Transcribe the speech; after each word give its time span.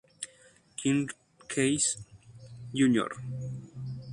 Ken 0.77 1.09
Keyes, 1.47 1.99
Jr. 2.73 3.11